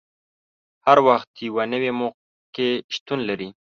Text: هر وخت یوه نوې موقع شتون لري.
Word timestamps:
هر 0.85 0.97
وخت 1.07 1.31
یوه 1.47 1.63
نوې 1.73 1.91
موقع 1.99 2.69
شتون 2.95 3.19
لري. 3.29 3.49